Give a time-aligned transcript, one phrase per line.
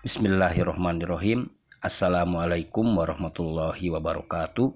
[0.00, 1.52] Bismillahirrahmanirrahim.
[1.84, 4.72] Assalamualaikum warahmatullahi wabarakatuh.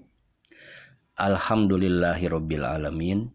[1.17, 3.33] Alhamdulillahirabbil alamin.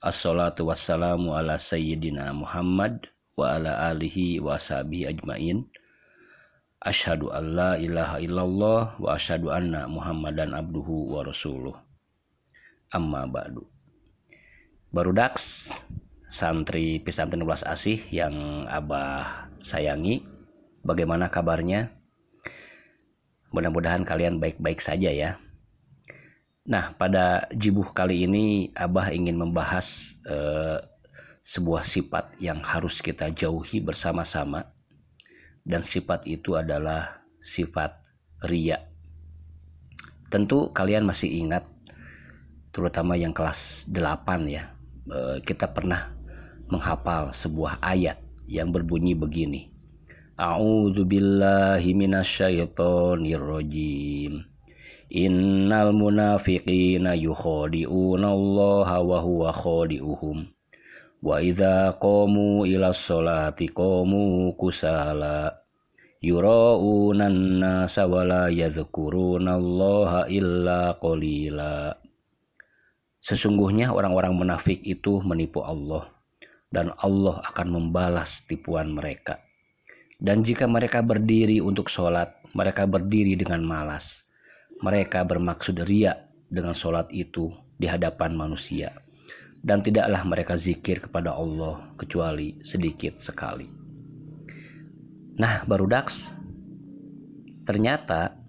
[0.00, 5.68] Assalatu wassalamu ala sayyidina Muhammad wa ala alihi wa sahbihi ajmain.
[6.80, 11.76] Asyhadu an la ilaha illallah wa asyhadu anna Muhammadan abduhu wa rasuluh.
[12.96, 13.60] Amma ba'du.
[14.88, 15.68] Baru daks
[16.32, 20.32] santri pesantren 12 asih yang Abah sayangi
[20.86, 21.90] bagaimana kabarnya?
[23.50, 25.42] Mudah-mudahan kalian baik-baik saja ya.
[26.66, 30.78] Nah, pada jibuh kali ini Abah ingin membahas eh,
[31.46, 34.66] sebuah sifat yang harus kita jauhi bersama-sama
[35.62, 37.94] dan sifat itu adalah sifat
[38.50, 38.82] ria.
[40.26, 41.62] Tentu kalian masih ingat
[42.74, 44.74] terutama yang kelas 8 ya.
[45.06, 46.10] Eh, kita pernah
[46.66, 48.18] menghafal sebuah ayat
[48.50, 49.75] yang berbunyi begini.
[50.36, 54.44] A'udzu billahi minasyaitonir rajim.
[55.08, 60.44] Innal munafiqina yukhadi'una Allah wa huwa khadi'uhum.
[61.24, 65.56] Wa idza qamu ila sholati qamu kusala.
[66.20, 71.96] Yura'una an-nasa wa la yadhkuruna Allah illa qalila.
[73.24, 76.12] Sesungguhnya orang-orang munafik itu menipu Allah
[76.68, 79.45] dan Allah akan membalas tipuan mereka.
[80.16, 84.24] Dan jika mereka berdiri untuk sholat, mereka berdiri dengan malas.
[84.80, 86.16] Mereka bermaksud ria
[86.48, 88.96] dengan sholat itu di hadapan manusia.
[89.60, 93.68] Dan tidaklah mereka zikir kepada Allah kecuali sedikit sekali.
[95.36, 96.32] Nah, baru daks.
[97.68, 98.40] Ternyata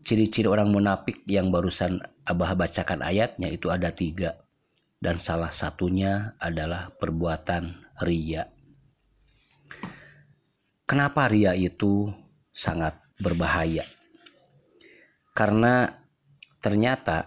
[0.00, 4.40] ciri-ciri orang munafik yang barusan Abah bacakan ayatnya itu ada tiga.
[4.96, 8.48] Dan salah satunya adalah perbuatan ria.
[10.84, 12.12] Kenapa ria itu
[12.52, 13.88] sangat berbahaya?
[15.32, 15.88] Karena
[16.60, 17.24] ternyata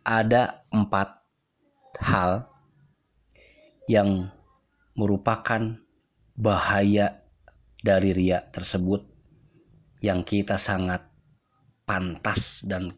[0.00, 1.20] ada empat
[2.00, 2.48] hal
[3.92, 4.32] yang
[4.96, 5.76] merupakan
[6.32, 7.20] bahaya
[7.84, 9.04] dari ria tersebut
[10.00, 11.04] yang kita sangat
[11.84, 12.96] pantas dan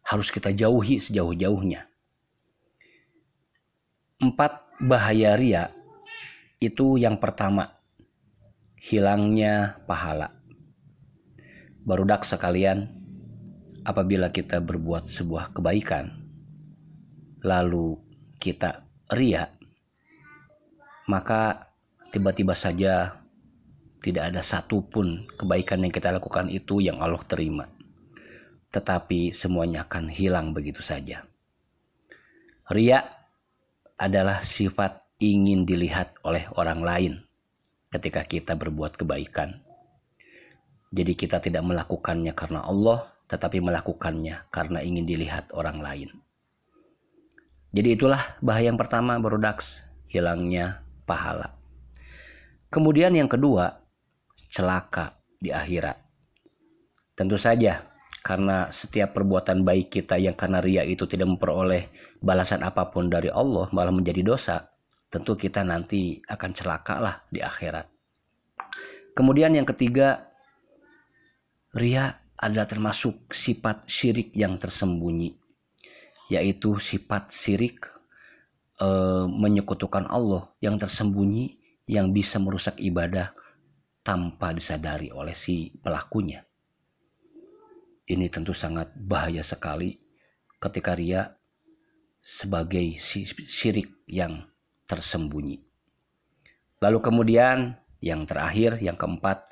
[0.00, 1.84] harus kita jauhi sejauh-jauhnya.
[4.18, 5.70] Empat bahaya ria
[6.58, 7.77] itu yang pertama
[8.78, 10.30] hilangnya pahala.
[11.82, 12.86] Barudak sekalian,
[13.82, 16.14] apabila kita berbuat sebuah kebaikan,
[17.42, 17.98] lalu
[18.38, 19.50] kita ria,
[21.10, 21.74] maka
[22.14, 23.18] tiba-tiba saja
[23.98, 27.66] tidak ada satupun kebaikan yang kita lakukan itu yang Allah terima.
[28.70, 31.24] Tetapi semuanya akan hilang begitu saja.
[32.68, 33.00] Ria
[33.96, 37.27] adalah sifat ingin dilihat oleh orang lain
[37.88, 39.60] ketika kita berbuat kebaikan.
[40.88, 46.08] Jadi kita tidak melakukannya karena Allah, tetapi melakukannya karena ingin dilihat orang lain.
[47.76, 51.52] Jadi itulah bahaya yang pertama berodaks, hilangnya pahala.
[52.72, 53.76] Kemudian yang kedua,
[54.48, 56.00] celaka di akhirat.
[57.12, 57.84] Tentu saja
[58.24, 61.88] karena setiap perbuatan baik kita yang karena ria itu tidak memperoleh
[62.24, 64.68] balasan apa pun dari Allah malah menjadi dosa
[65.08, 67.88] tentu kita nanti akan celaka lah di akhirat.
[69.16, 70.30] Kemudian yang ketiga,
[71.74, 75.34] ria adalah termasuk sifat syirik yang tersembunyi,
[76.30, 77.88] yaitu sifat syirik
[78.78, 78.88] e,
[79.26, 81.58] menyekutukan Allah yang tersembunyi
[81.90, 83.34] yang bisa merusak ibadah
[84.06, 86.44] tanpa disadari oleh si pelakunya.
[88.08, 89.98] Ini tentu sangat bahaya sekali
[90.62, 91.26] ketika ria
[92.22, 94.46] sebagai syirik yang
[94.88, 95.60] tersembunyi.
[96.80, 99.44] Lalu kemudian yang terakhir, yang keempat,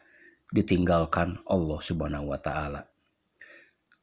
[0.50, 2.86] ditinggalkan Allah Subhanahu wa taala.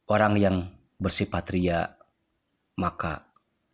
[0.06, 0.68] Orang yang
[1.00, 1.88] bersifat ria
[2.76, 3.24] maka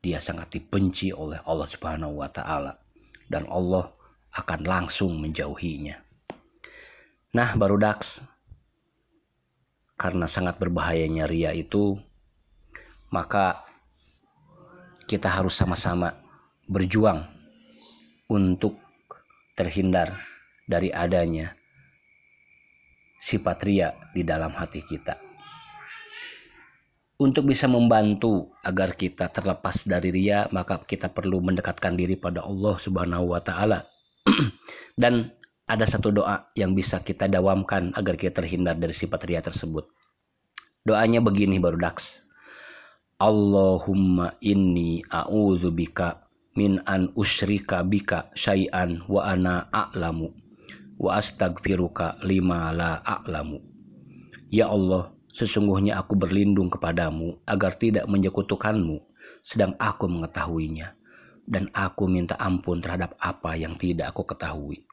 [0.01, 2.79] dia sangat dibenci oleh Allah Subhanahu wa taala
[3.27, 3.91] dan Allah
[4.33, 5.99] akan langsung menjauhinya.
[7.35, 8.23] Nah, baru daks
[9.99, 11.99] karena sangat berbahayanya ria itu
[13.11, 13.67] maka
[15.11, 16.15] kita harus sama-sama
[16.71, 17.40] berjuang
[18.31, 18.79] untuk
[19.59, 20.15] terhindar
[20.65, 21.51] dari adanya
[23.19, 25.19] sifat ria di dalam hati kita.
[27.21, 32.81] Untuk bisa membantu agar kita terlepas dari ria, maka kita perlu mendekatkan diri pada Allah
[32.81, 33.85] Subhanahu wa taala.
[35.03, 35.29] Dan
[35.69, 39.85] ada satu doa yang bisa kita dawamkan agar kita terhindar dari sifat ria tersebut.
[40.81, 42.25] Doanya begini baru daks.
[43.21, 46.30] Allahumma inni a'udzubika
[46.61, 50.29] min an usyrika bika syai'an wa ana a'lamu
[51.01, 53.65] wa astagfiruka lima la a'lamu.
[54.53, 59.01] Ya Allah, sesungguhnya aku berlindung kepadamu agar tidak menyekutukanmu
[59.41, 60.93] sedang aku mengetahuinya
[61.49, 64.85] dan aku minta ampun terhadap apa yang tidak aku ketahui.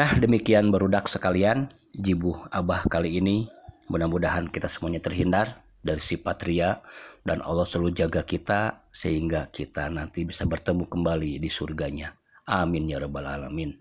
[0.00, 3.52] Nah, demikian berudak sekalian, jibuh abah kali ini.
[3.92, 6.82] Mudah-mudahan kita semuanya terhindar dari sifat ria
[7.22, 12.10] dan Allah selalu jaga kita sehingga kita nanti bisa bertemu kembali di surganya.
[12.46, 13.74] Amin ya rabbal alamin.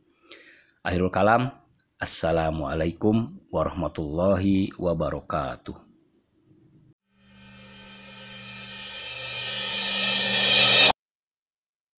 [0.86, 1.50] Akhirul kalam.
[1.98, 5.85] Assalamualaikum warahmatullahi wabarakatuh.